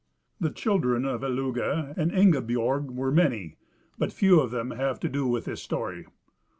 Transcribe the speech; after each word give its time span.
The 0.39 0.49
children 0.49 1.05
of 1.05 1.21
Illugi 1.21 1.93
and 1.95 2.11
Ingibiorg 2.11 2.89
were 2.89 3.11
many, 3.11 3.57
but 3.99 4.11
few 4.11 4.39
of 4.39 4.49
them 4.49 4.71
have 4.71 4.99
to 5.01 5.09
do 5.09 5.27
with 5.27 5.45
this 5.45 5.61
story. 5.61 6.07